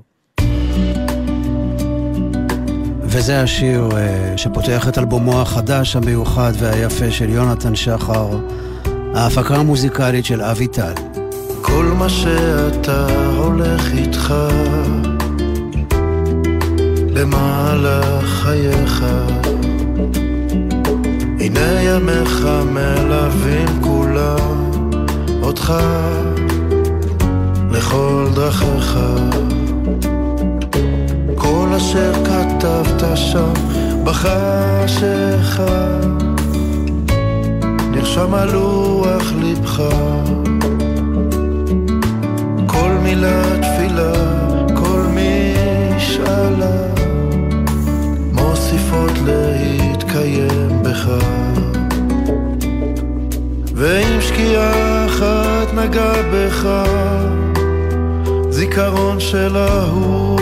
[3.01, 8.39] וזה השיר אה, שפותח את אלבומו החדש, המיוחד והיפה של יונתן שחר,
[9.15, 10.93] ההפקה המוזיקלית של אבי טל.
[11.61, 13.07] כל מה שאתה
[13.37, 14.33] הולך איתך
[17.17, 19.05] במהלך חייך.
[21.39, 24.71] הנה ימיך מלווים כולם
[25.41, 25.73] אותך
[27.71, 28.99] לכל דרכיך.
[31.35, 33.53] כל אשר כתבת שם
[34.03, 35.87] בחשיכה
[37.91, 39.83] נרשם על לוח לבך
[42.67, 44.13] כל מילה תפילה,
[44.75, 46.96] כל משאלה,
[49.27, 51.09] להתקיים בך.
[53.75, 56.67] ואם שקיעה אחת נגע בך.
[58.49, 60.37] זיכרון של ההוא.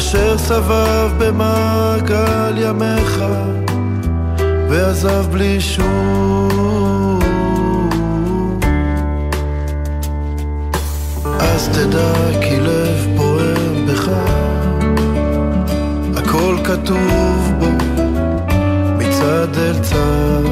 [0.00, 3.24] אשר סבב במעגל ימיך
[4.68, 7.22] ועזב בלי שוב
[11.38, 12.79] אז תדע כי לב
[16.70, 17.66] כתוב בו
[18.98, 20.44] מצד אל צד.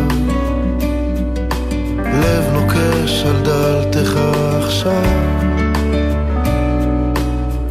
[2.04, 4.18] לב נוקש על דלתך
[4.64, 5.02] עכשיו.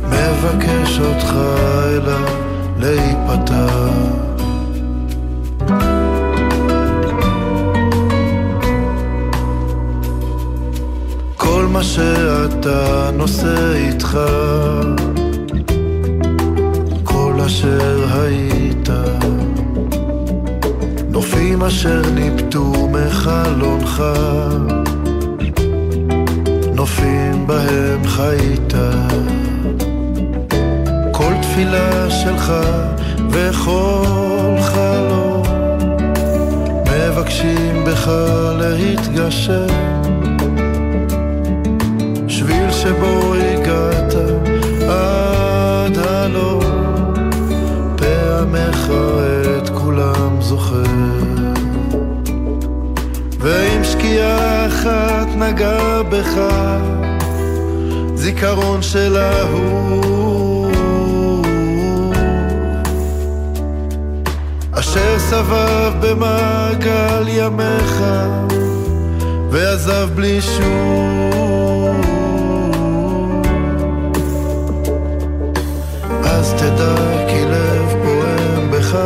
[0.03, 1.33] מבקש אותך
[1.85, 2.25] אליו
[2.79, 3.83] להיפתח.
[11.37, 14.17] כל מה שאתה נושא איתך
[17.47, 18.89] אשר היית.
[21.09, 24.03] נופים אשר ניפטו מחלונך.
[26.73, 28.73] נופים בהם חיית.
[31.11, 32.53] כל תפילה שלך
[33.29, 35.43] וכל חלום.
[36.85, 38.11] מבקשים בך
[38.59, 39.67] להתגשם
[42.27, 44.13] שביל שבו הגעת
[44.89, 46.56] עד הלא
[54.17, 56.39] שקיעה אחת נגע בך
[58.15, 60.71] זיכרון של ההוא
[64.71, 68.03] אשר סבב במעגל ימיך
[69.49, 70.65] ועזב בלי שוב.
[76.23, 76.95] אז תדע
[77.27, 78.97] כי לב פועם בך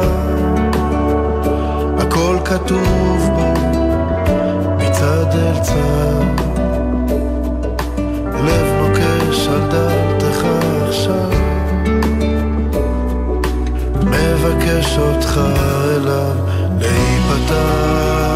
[1.98, 3.51] הכל כתוב בו
[5.02, 6.42] מצד אל צד.
[8.46, 10.46] לב נוקש על דלתך
[10.88, 11.30] עכשיו.
[14.04, 15.40] מבקש אותך
[15.96, 16.36] אליו
[16.80, 18.31] להיפתח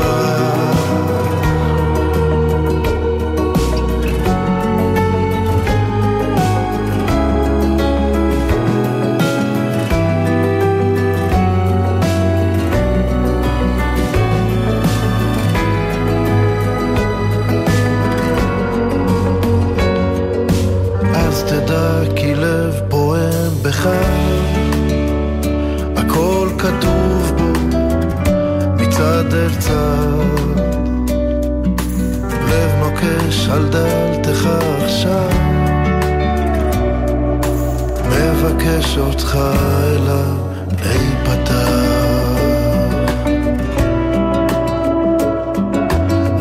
[38.76, 39.38] מבקש אותך
[39.84, 40.38] אליו
[40.84, 41.70] להיפתח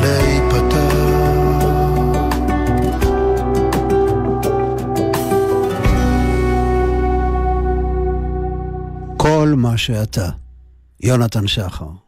[0.01, 0.95] להיפתח
[9.17, 10.29] כל מה שאתה.
[11.01, 12.04] יונתן שחר.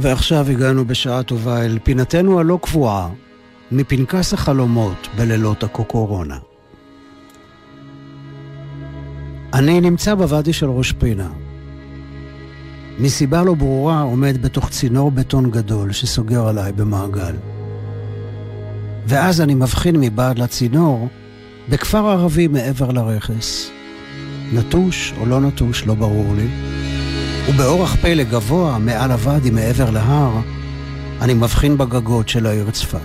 [0.00, 3.08] ועכשיו הגענו בשעה טובה אל פינתנו הלא קבועה,
[3.72, 6.38] מפנקס החלומות בלילות הקוקורונה.
[9.54, 11.28] אני נמצא בוואדי של ראש פינה.
[12.98, 17.34] מסיבה לא ברורה עומד בתוך צינור בטון גדול שסוגר עליי במעגל.
[19.06, 21.08] ואז אני מבחין מבעד לצינור
[21.68, 23.70] בכפר ערבי מעבר לרכס.
[24.52, 26.75] נטוש או לא נטוש, לא ברור לי.
[27.48, 30.32] ובאורח פלא גבוה מעל הוואדי מעבר להר,
[31.20, 32.98] אני מבחין בגגות של העיר צפת.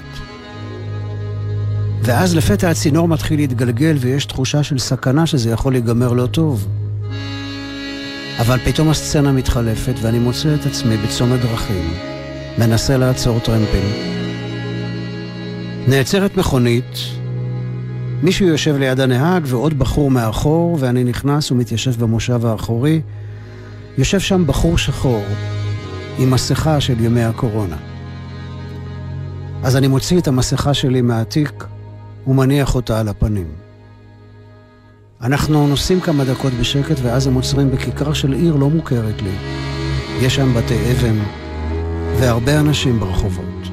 [2.03, 6.67] ואז לפתע הצינור מתחיל להתגלגל ויש תחושה של סכנה שזה יכול להיגמר לא טוב.
[8.39, 11.93] אבל פתאום הסצנה מתחלפת ואני מוצא את עצמי בצומת דרכים,
[12.57, 13.89] מנסה לעצור טרמפים.
[15.87, 16.97] נעצרת מכונית,
[18.23, 23.01] מישהו יושב ליד הנהג ועוד בחור מאחור, ואני נכנס ומתיישב במושב האחורי.
[23.97, 25.23] יושב שם בחור שחור,
[26.17, 27.77] עם מסכה של ימי הקורונה.
[29.63, 31.63] אז אני מוציא את המסכה שלי מהתיק
[32.27, 33.47] ומניח אותה על הפנים.
[35.21, 39.31] אנחנו נוסעים כמה דקות בשקט ואז הם עוצרים בכיכר של עיר לא מוכרת לי.
[40.21, 41.19] יש שם בתי אבן
[42.19, 43.67] והרבה אנשים ברחובות.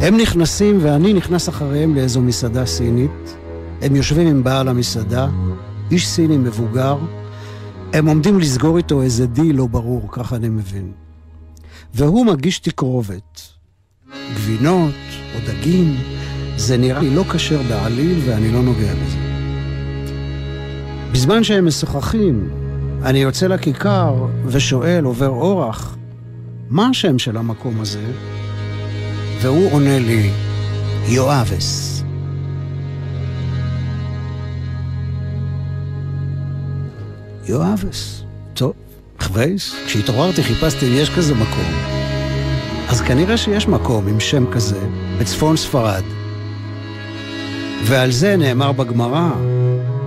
[0.00, 3.36] הם נכנסים ואני נכנס אחריהם לאיזו מסעדה סינית.
[3.82, 5.28] הם יושבים עם בעל המסעדה,
[5.90, 6.96] איש סיני מבוגר.
[7.92, 10.92] הם עומדים לסגור איתו איזה דיל לא ברור, ככה אני מבין.
[11.94, 13.40] והוא מגיש תקרובת.
[14.34, 14.94] גבינות
[15.34, 15.96] או דגים,
[16.56, 19.18] זה נראה לי לא כשר בעליל ואני לא נוגע בזה.
[21.12, 22.50] בזמן שהם משוחחים,
[23.02, 25.96] אני יוצא לכיכר ושואל, עובר אורח,
[26.70, 28.12] מה השם של המקום הזה?
[29.42, 30.30] והוא עונה לי,
[31.08, 31.99] יואבס.
[37.44, 38.22] יואבס.
[38.54, 38.72] טוב,
[39.20, 42.00] חווייס, כשהתעוררתי חיפשתי אם יש כזה מקום.
[42.88, 44.80] אז כנראה שיש מקום עם שם כזה
[45.20, 46.02] בצפון ספרד.
[47.84, 49.30] ועל זה נאמר בגמרא,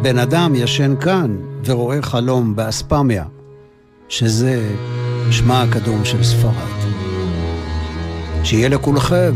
[0.02, 3.26] בן אדם ישן כאן ורואה חלום באספמיה,
[4.10, 4.76] שזה
[5.32, 6.74] שמה הקדום של ספרד.
[8.44, 9.34] שיהיה לכולכם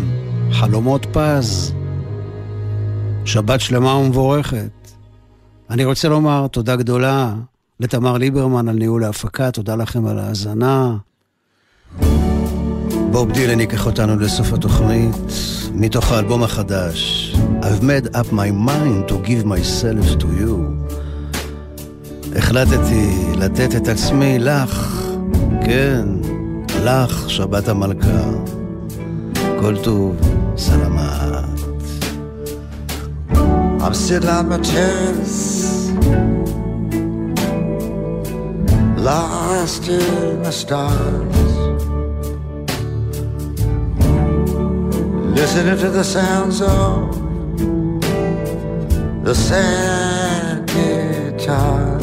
[0.51, 1.73] חלומות פז,
[3.25, 4.91] שבת שלמה ומבורכת.
[5.69, 7.33] אני רוצה לומר תודה גדולה
[7.79, 10.97] לתמר ליברמן על ניהול ההפקה, תודה לכם על ההאזנה.
[13.11, 15.15] בוב דילן ייקח אותנו לסוף התוכנית,
[15.73, 20.53] מתוך האלבום החדש, I've made up my mind to give myself to you.
[22.35, 25.03] החלטתי לתת את עצמי לך,
[25.65, 26.07] כן,
[26.83, 28.29] לך, שבת המלכה.
[29.59, 30.15] כל טוב,
[30.57, 30.97] סלמת.
[33.79, 35.47] I'm sitting on my terrace,
[38.97, 41.35] lost in the stars,
[45.39, 47.13] listening to the sounds of
[49.23, 51.97] the sad guitars.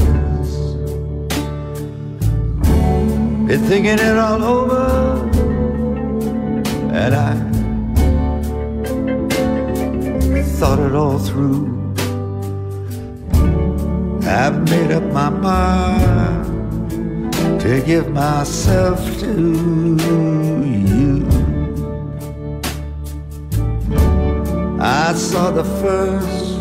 [3.48, 5.28] Been thinking it all over,
[6.92, 7.34] and I
[10.58, 11.72] thought it all through.
[14.26, 16.53] I've made up my mind
[17.60, 19.32] to give myself to
[20.90, 21.26] you.
[24.80, 26.54] I saw the first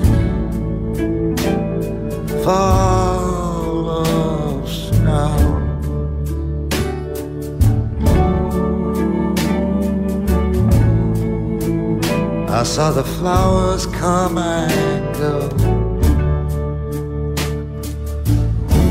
[2.43, 5.35] fall of snow.
[12.49, 15.49] I saw the flowers come and go.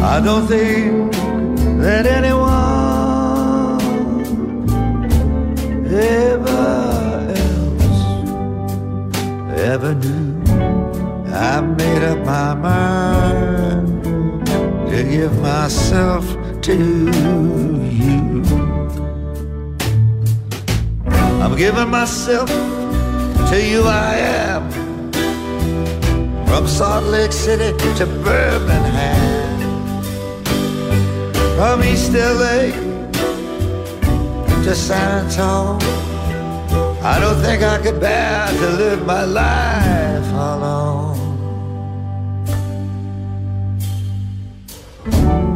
[0.04, 1.21] I don't think
[1.92, 2.48] that anyone
[5.92, 6.64] ever
[7.36, 8.00] else
[9.72, 10.42] ever knew.
[11.50, 13.86] I made up my mind
[14.90, 16.24] to give myself
[16.62, 16.74] to
[18.00, 18.42] you.
[21.42, 22.48] I'm giving myself
[23.50, 24.14] to you I
[24.46, 24.62] am
[26.46, 29.21] From Salt Lake City to Birmingham
[31.56, 32.72] From East LA
[34.64, 35.78] to San Antonio.
[37.02, 41.18] I don't think I could bear to live my life alone.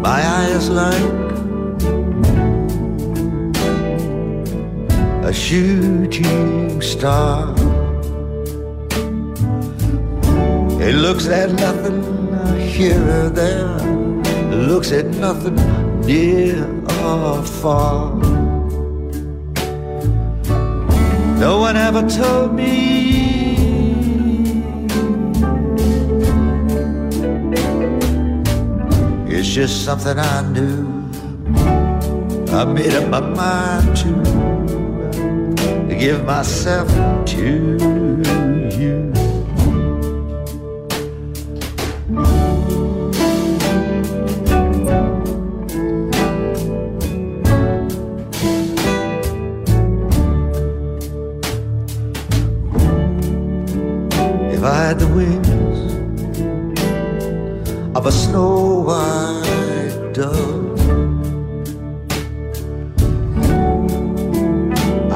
[0.03, 1.03] My eyes like
[5.25, 7.55] a shooting star.
[10.81, 12.03] It looks at nothing
[12.59, 13.77] here or there,
[14.53, 15.57] it looks at nothing
[16.07, 16.65] near
[17.03, 18.15] or far.
[21.39, 23.17] No one ever told me.
[29.29, 30.87] It's just something I knew.
[32.53, 34.13] I made up my mind to
[35.89, 36.89] to give myself
[37.27, 37.43] to
[38.79, 39.16] you.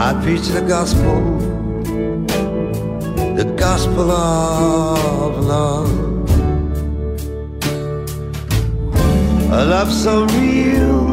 [0.03, 1.21] I preach the gospel,
[3.37, 5.91] the gospel of love.
[9.53, 11.11] A love so real.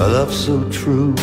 [0.00, 1.14] A love so true.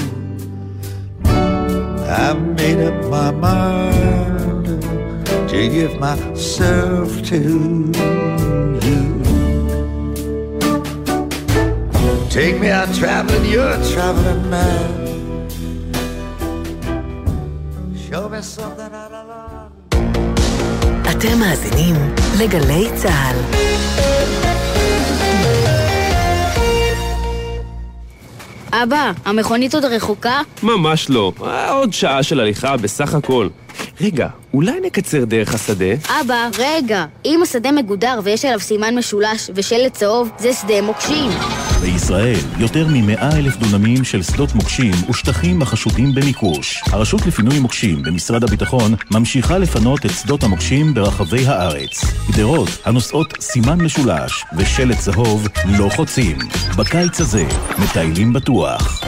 [1.26, 4.68] I've made up my mind
[5.50, 7.40] to give myself to
[8.84, 9.05] you.
[12.36, 14.88] Take me out traveling, you're a traveling man.
[18.06, 19.72] Show me something out of love.
[21.12, 21.96] אתם מאזינים
[22.40, 23.36] לגלי צה"ל.
[28.72, 30.42] אבא, המכונית עוד רחוקה?
[30.64, 31.32] ממש לא.
[31.44, 33.48] אה, עוד שעה של הליכה בסך הכל.
[34.02, 35.94] רגע, אולי נקצר דרך השדה?
[36.22, 37.06] אבא, רגע.
[37.26, 41.32] אם השדה מגודר ויש עליו סימן משולש ושלט צהוב, זה שדה מוקשים.
[41.82, 46.84] בישראל, יותר מ-100 אלף דונמים של שדות מוקשים ושטחים החשודים במיקוש.
[46.92, 52.04] הרשות לפינוי מוקשים במשרד הביטחון ממשיכה לפנות את שדות המוקשים ברחבי הארץ.
[52.32, 55.48] גדרות הנושאות סימן משולש ושלט צהוב
[55.78, 56.38] לא חוצים.
[56.78, 57.46] בקיץ הזה,
[57.78, 59.04] מטיילים בטוח.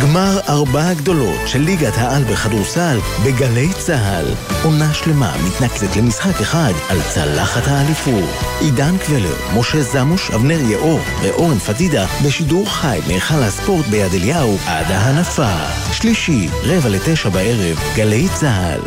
[0.00, 4.24] גמר ארבע הגדולות של ליגת העל בכדורסל בגלי צה"ל.
[4.64, 8.30] עונה שלמה מתנקזת למשחק אחד על צלחת האליפות.
[8.60, 14.86] עידן קבלר, משה זמוש, אבנר יאור ואורן פדידה בשידור חי מהיכל הספורט ביד אליהו עד
[14.90, 15.56] ההנפה.
[15.92, 18.80] שלישי, רבע לתשע בערב, גלי צה"ל.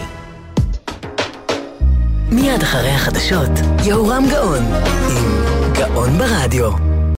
[2.32, 3.52] מיד אחרי החדשות,
[3.84, 4.66] יהורם גאון,
[5.10, 5.44] עם
[5.74, 6.93] גאון ברדיו.